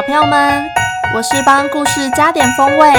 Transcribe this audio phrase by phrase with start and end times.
[0.00, 0.64] 小朋友们，
[1.14, 2.90] 我是帮故事加点风味，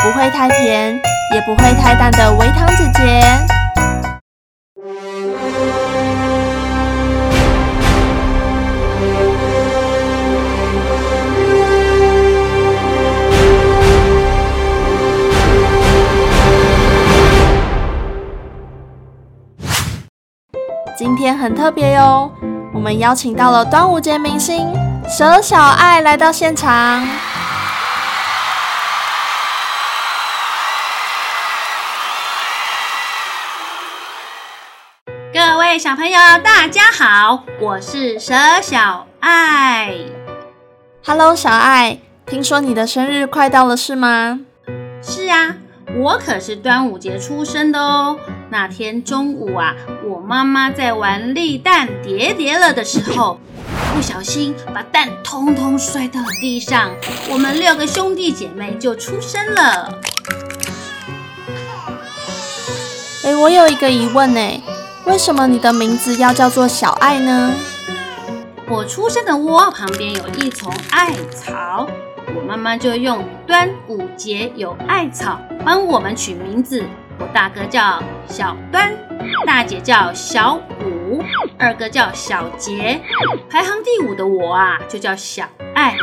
[0.00, 0.94] 不会太甜，
[1.34, 3.20] 也不会太淡的微糖姐姐。
[20.96, 22.30] 今天很特别哟，
[22.72, 24.85] 我们邀请到了端午节明星。
[25.08, 27.08] 蛇小爱来到现场，
[35.32, 39.94] 各位小朋友，大家好，我是蛇小爱。
[41.04, 44.40] Hello，小爱，听说你的生日快到了，是吗？
[45.00, 45.54] 是啊，
[45.94, 48.18] 我可是端午节出生的哦。
[48.50, 53.38] 那天中午啊，我妈妈在玩立蛋叠叠乐的时候。
[53.94, 56.90] 不小心把蛋通通摔到了地上，
[57.30, 60.00] 我们六个兄弟姐妹就出生了。
[63.24, 64.62] 哎，我有一个疑问呢，
[65.06, 67.54] 为什么你的名字要叫做小爱呢？
[68.68, 71.88] 我出生的窝旁边有一丛艾草，
[72.35, 76.83] 我妈妈就用端午节有艾草帮我们取名字。
[77.19, 78.91] 我大哥叫小端，
[79.45, 81.21] 大姐叫小五，
[81.59, 82.99] 二哥叫小杰，
[83.49, 85.95] 排行第五的我啊，就叫小爱。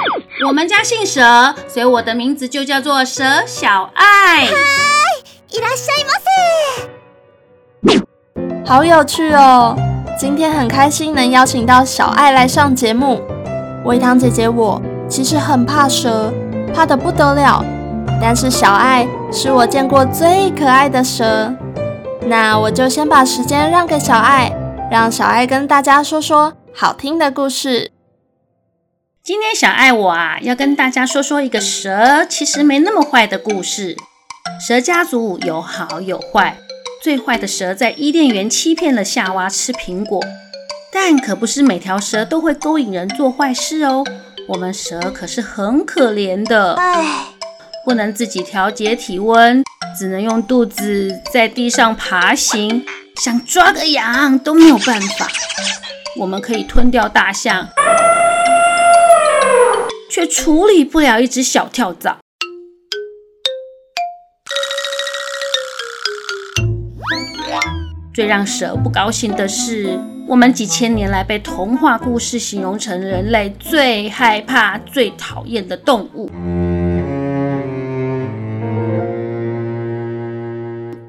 [0.47, 4.47] 我们家姓蛇，所以我的名字就叫做蛇小爱。
[4.47, 4.53] 嗨，
[5.51, 6.29] いらっしゃいませ。
[8.65, 9.75] 好有趣哦！
[10.17, 13.21] 今天很开心能邀请到小爱来上节目。
[13.85, 14.81] 微糖姐姐，我
[15.14, 16.34] 其实很怕蛇，
[16.74, 17.64] 怕得不得了。
[18.20, 21.54] 但是小爱是我见过最可爱的蛇，
[22.24, 24.52] 那我就先把时间让给小爱，
[24.90, 27.92] 让小爱跟大家说说好听的故事。
[29.24, 33.96] 今天小爱我啊，要跟大家说说一个蛇其实没那么坏的故事。
[34.60, 36.58] 蛇家族有好有坏，
[37.04, 40.20] 最坏的蛇在伊甸园欺骗了夏娃吃苹果，
[40.92, 44.04] 但可不是每条蛇都会勾引人做坏事哦。
[44.48, 46.74] 我们蛇可是很可怜的。
[46.76, 47.26] 唉
[47.86, 49.62] 不能自己调节体温，
[50.00, 52.82] 只能用肚子在地上爬行，
[53.18, 55.28] 想抓个羊都没有办法。
[56.18, 57.68] 我们可以吞掉大象，
[60.10, 62.23] 却处理不了一只小跳蚤。
[68.14, 76.30] 最让蛇不高兴的是，我们几千年来被童话故事形容成人类最害怕、最讨厌的动物。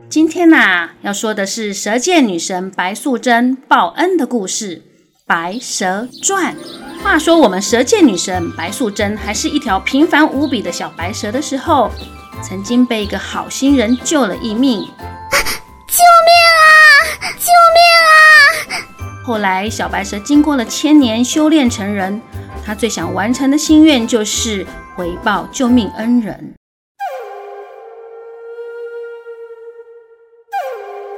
[0.09, 4.77] 今天呐、要说的是蛇界女神白素贞报恩的故事，
[5.27, 6.55] 《白蛇传》。
[7.03, 11.91] 话说，我们蛇界女神白素贞还是一条平凡无比的小白蛇的时候，
[12.43, 14.81] 曾经被一个好心人救了一命。
[15.87, 16.44] 救命！
[19.25, 22.21] 后来，小白蛇经过了千年修炼成人，
[22.63, 26.55] 她最想完成的心愿就是回报救命恩人。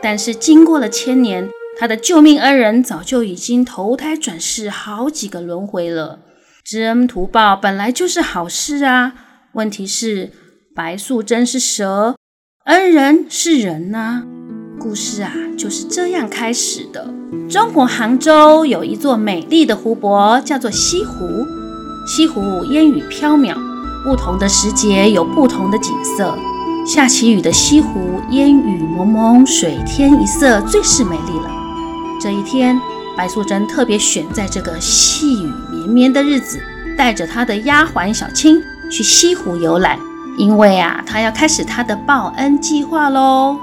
[0.00, 1.48] 但是经过了千年，
[1.80, 6.20] 他的救命恩人早就已经投胎转世好几个轮回了。
[6.64, 9.14] 知恩图报本来就是好事啊。
[9.54, 10.30] 问题是
[10.76, 12.14] 白素贞是蛇，
[12.66, 14.22] 恩人是人呐、
[14.78, 17.12] 故事啊就是这样开始的。
[17.48, 21.46] 中国杭州有一座美丽的湖泊，叫做西湖。
[22.06, 23.54] 西湖烟雨飘渺，
[24.04, 26.36] 不同的时节有不同的景色。
[26.86, 31.50] 下起雨的西湖，烟雨蒙蒙，水天一色，最是美丽了。
[32.20, 32.78] 这一天，
[33.16, 36.60] 白素贞特别选在这个细雨绵绵的日子，
[36.96, 39.98] 带着她的丫鬟小青去西湖游览，
[40.38, 43.56] 因为啊，她要开始她的报恩计划喽。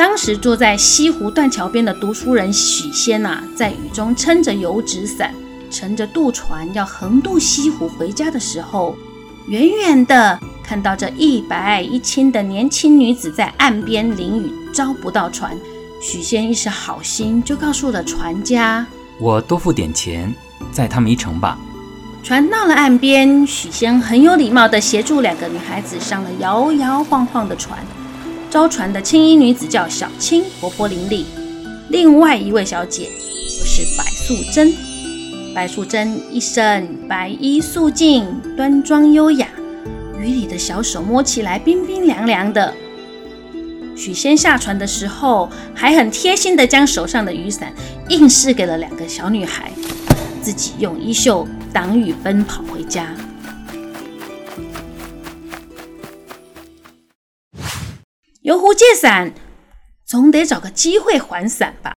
[0.00, 5.34] 当时坐在西湖断桥边的读书人许仙呐，在雨中撑着油纸伞，
[5.70, 8.96] 乘着渡船要横渡西湖回家的时候，
[9.48, 10.40] 远远的。
[10.64, 15.54] 看到这一白一青的年轻女子在岸边淋雨，招不到船。
[16.00, 18.86] 许仙一时好心，就告诉了船家
[19.20, 20.34] ：“我多付点钱，
[20.72, 21.58] 载他们一程吧。”
[22.24, 27.78] 船到了岸边，许仙很有礼貌地协助两个女孩子上了摇摇晃晃的船。
[28.50, 31.24] 招船的青衣女子叫小青，活泼伶俐；
[31.88, 33.08] 另外一位小姐
[33.48, 34.74] 就是白素贞。
[35.54, 38.26] 白素贞一身白衣素净，
[38.56, 39.46] 端庄优雅，
[40.18, 42.74] 雨里的小手摸起来冰冰凉凉的。
[43.96, 47.72] 许仙下船的时候，还很贴心地将手上的雨伞
[48.08, 49.70] 硬是给了两个小女孩，
[50.42, 53.14] 自己用衣袖挡雨奔跑回家。
[58.50, 59.32] 游湖借伞，
[60.04, 61.92] 总得找个机会还伞吧。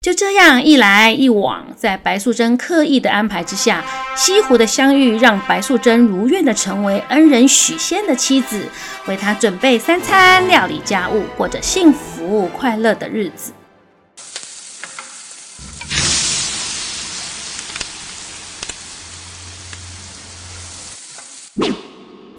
[0.00, 3.84] 就这样一来一往，在白素贞刻意的安排之下，
[4.16, 8.66] 西湖的相遇让白素贞如愿的成为恩人许仙的妻子，
[9.06, 13.52] 为他准备三餐，料理家务，过着幸福快乐的日子。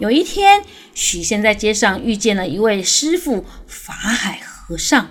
[0.04, 0.62] 有一天，
[0.92, 5.06] 许仙在街上遇见了一位师傅法海和尚。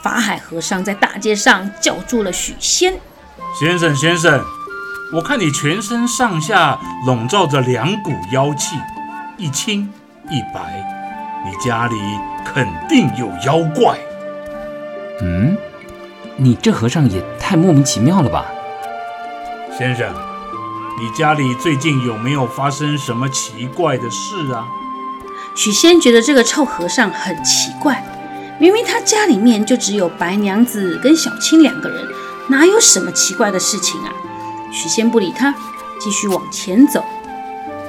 [0.00, 2.94] 法海和尚在大街上叫住了许仙
[3.58, 4.40] ：“先生，先生，
[5.12, 8.76] 我看你全身上下笼罩着两股妖气，
[9.36, 9.92] 一青
[10.30, 10.80] 一白，
[11.44, 11.96] 你家里
[12.44, 13.98] 肯定有妖怪。”
[15.22, 15.58] 嗯，
[16.36, 18.46] 你这和尚也太莫名其妙了吧，
[19.76, 20.14] 先生，
[21.00, 24.66] 你家里最近有没有发生什么奇怪的事啊？
[25.54, 28.04] 许仙觉得这个臭和尚很奇怪。
[28.58, 32.04] 明明他家里面就只有白娘子跟小青两个人，
[32.48, 34.10] 哪有什么奇怪的事情啊？
[34.72, 35.54] 许仙不理他，
[36.00, 37.04] 继续往前走。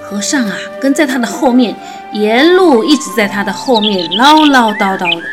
[0.04, 1.76] 和尚啊，跟在他的后面，
[2.14, 5.24] 沿路一直在他的后面唠唠叨叨的。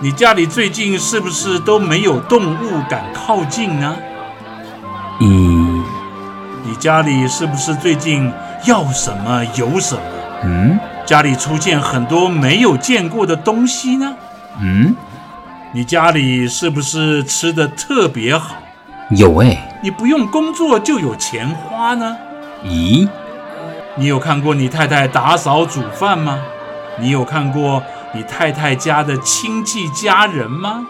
[0.00, 3.96] 你家里最近是不是都没有动物敢靠近呢？
[5.24, 5.84] 嗯，
[6.64, 8.32] 你家里是不是最近
[8.66, 10.02] 要什么有什么？
[10.42, 10.78] 嗯。
[11.04, 14.14] 家里出现很多没有见过的东西呢？
[14.60, 14.94] 嗯，
[15.72, 18.56] 你家里是不是吃的特别好？
[19.10, 22.16] 有哎，你不用工作就有钱花呢？
[22.64, 23.08] 咦，
[23.96, 26.38] 你有看过你太太打扫煮饭吗？
[26.98, 27.82] 你有看过
[28.12, 30.86] 你太太家的亲戚家人吗？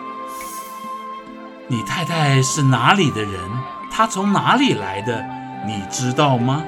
[1.68, 3.32] 你太太是哪里的人？
[3.94, 5.22] 她从哪里来的？
[5.66, 6.64] 你知道吗？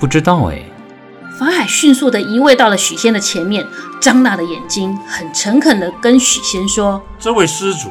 [0.00, 0.60] 不知道哎。
[1.38, 3.64] 法海迅速地移位到了许仙的前面，
[4.00, 7.90] 张大的眼睛，很诚恳地跟许仙说：“这位施主，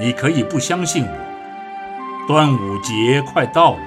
[0.00, 2.26] 你可以不相信我。
[2.26, 3.80] 端午节快到了，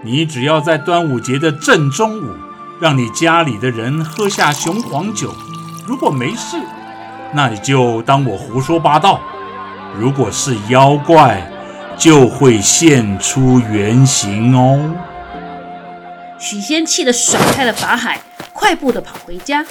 [0.00, 2.34] 你只要在端午节的正中午，
[2.80, 5.34] 让你家里的人喝下雄黄酒，
[5.86, 6.56] 如果没事，
[7.34, 9.20] 那你就当我胡说八道；
[9.94, 11.46] 如果是妖怪，
[11.98, 14.94] 就会现出原形哦。”
[16.40, 18.20] 许仙气得甩开了法海，
[18.52, 19.66] 快步的跑回家。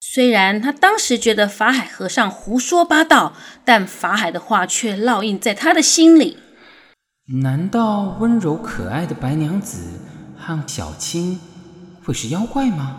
[0.00, 3.34] 虽然他当时觉得法海和尚胡说八道，
[3.66, 6.38] 但法海的话却烙印在他的心里。
[7.42, 10.00] 难道温柔可爱的白娘子
[10.46, 11.40] 和小青
[12.04, 12.98] 会是妖怪吗？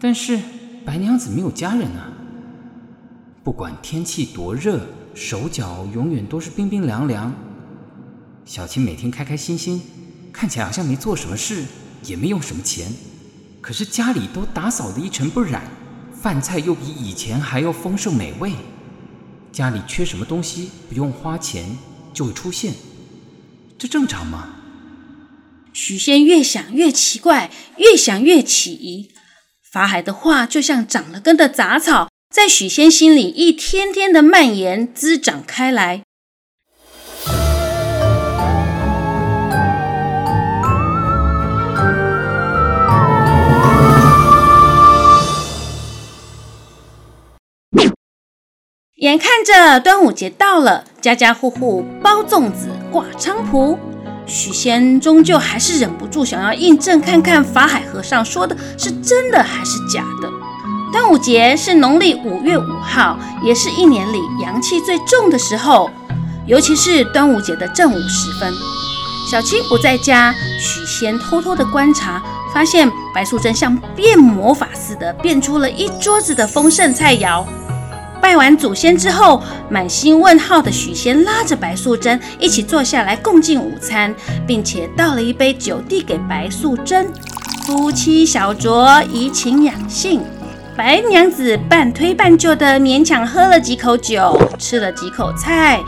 [0.00, 0.40] 但是。
[0.86, 2.08] 白娘子没有家人啊，
[3.44, 4.80] 不管天气多热，
[5.14, 7.30] 手脚永远都是冰冰凉凉。
[8.46, 9.82] 小青每天开开心心，
[10.32, 11.62] 看起来好像没做什么事，
[12.04, 12.90] 也没用什么钱，
[13.60, 15.64] 可是家里都打扫得一尘不染，
[16.14, 18.54] 饭菜又比以前还要丰盛美味。
[19.52, 21.66] 家里缺什么东西，不用花钱
[22.14, 22.72] 就会出现，
[23.76, 24.48] 这正常吗？
[25.80, 29.12] 许仙越想越奇怪，越想越起疑。
[29.62, 36.02] 法海的话就像长了根的杂草，在许仙心里一天天的蔓延滋长开来。
[48.96, 53.78] 眼看着端午节到了，家家户户包粽子、挂菖蒲。
[54.28, 60.30] 许仙终究还是忍不住想要印证看看法海和尚说的是真的还是假的。
[60.92, 65.90] 端午节是农历五月五号，也是一年里阳气最重的时候，
[66.46, 68.52] 尤其是端午节的正午时分。
[69.30, 72.22] 小七不在家，许仙偷偷的观察，
[72.54, 77.44] 发现白素贞像变魔法似的变出了一桌子的丰盛菜肴。
[78.20, 84.14] 拜完祖先之后，满心问号的许仙拉着白素贞一起坐下来共进午餐，
[84.46, 87.10] 并且倒了一杯酒递给白素贞。
[87.64, 90.22] 夫妻小酌，怡情养性。
[90.76, 95.80] 白娘子半推半就的勉强喝了几口酒，吃了几口菜，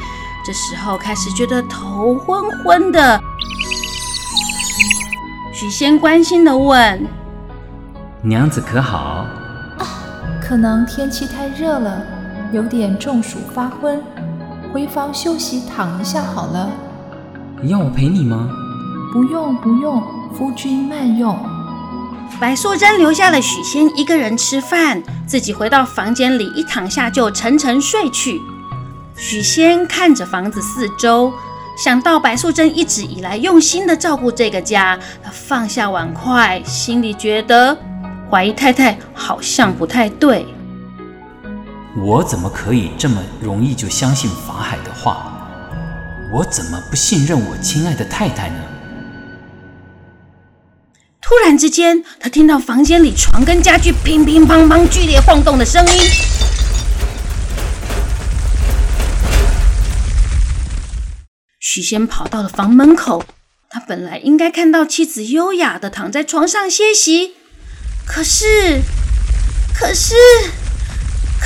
[0.45, 3.21] 这时候开始觉得头昏昏的。
[5.53, 7.07] 许仙关心的问
[8.23, 9.27] ：“娘子可好
[9.79, 9.87] ？”“啊，
[10.43, 12.03] 可能天气太热了。”
[12.52, 14.02] 有点中暑发昏，
[14.73, 16.69] 回房休息躺一下好了。
[17.62, 18.50] 你要我陪你吗？
[19.12, 20.02] 不用不用，
[20.37, 21.38] 夫君慢用。
[22.40, 28.40] 白素贞留下了许仙一个人吃饭，自己回到房间里一躺下就沉沉睡去。
[29.14, 31.33] 许仙看着房子四周，
[31.76, 37.76] 想到白素贞一直以来用心的照顾这个家，他放下碗筷，心里觉得
[38.28, 40.47] 怀疑太太好像不太对。
[42.02, 45.26] 我怎么可以这么容易就相信法海的话？
[46.33, 48.57] 我怎么不信任我亲爱的太太呢？
[51.21, 55.92] 突然之间，他听到房间里床跟家具乒乒乓乓剧烈晃动的声音。
[61.59, 63.23] 许仙跑到了房门口，
[63.69, 67.35] 他本来应该看到妻子优雅的躺在床上歇息，
[68.07, 68.80] 可是，
[69.75, 70.14] 可是。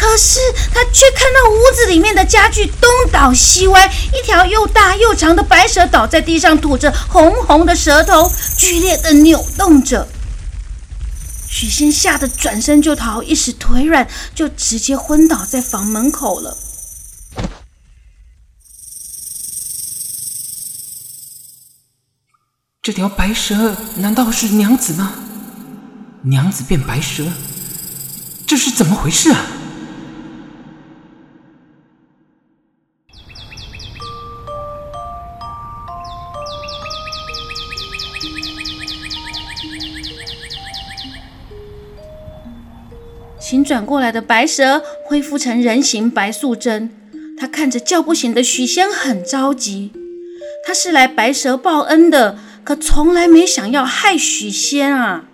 [0.04, 0.38] 可是
[0.72, 10.06] 他却看到屋子里面的家具东倒西歪，一条又大又长的白蛇倒在地上，吐着红红的舌头，剧烈的扭动着。
[11.48, 16.56] 许仙吓得转身就逃，一时腿软，就直接昏倒在房门口了。
[22.82, 25.14] 这条白蛇难道是娘子吗？
[26.22, 27.24] 娘子变白蛇，
[28.46, 29.46] 这是怎么回事啊？
[43.64, 46.90] 转过来的白蛇恢复成人形，白素贞，
[47.38, 49.92] 她看着叫不醒的许仙，很着急。
[50.66, 55.24] 她是来白蛇报恩的，可从来没想要害许仙啊！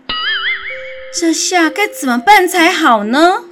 [1.19, 3.43] 这下该怎么办才好呢？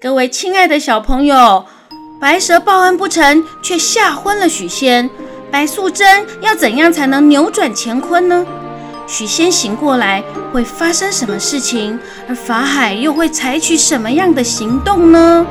[0.00, 1.64] 各位亲爱的小朋友，
[2.20, 5.10] 白蛇报恩不成，却吓昏了许仙，
[5.50, 8.46] 白素贞要怎样才能扭转乾坤呢？
[9.12, 11.98] 许仙醒过来会发生什么事情？
[12.26, 15.46] 而法海又会采取什么样的行动呢？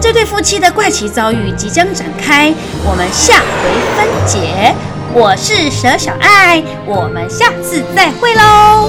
[0.00, 4.72] 这对夫妻的怪奇遭遇即将展开，我们下回分解。
[5.12, 8.88] 我是蛇小爱，我们下次再会喽。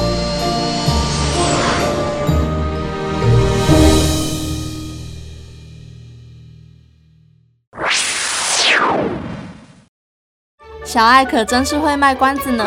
[10.84, 12.64] 小爱可真是会卖关子呢。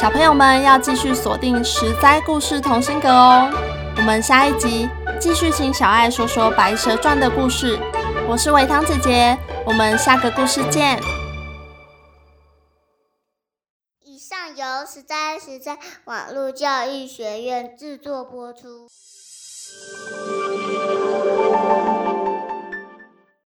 [0.00, 3.52] 小朋友们要继续锁定十灾故事同心阁哦，
[3.98, 4.88] 我们下一集
[5.20, 7.78] 继续请小爱说说《白蛇传》的故事。
[8.26, 10.98] 我是维汤姐姐，我们下个故事见。
[14.02, 18.88] 以上由十灾十灾网络教育学院制作播出。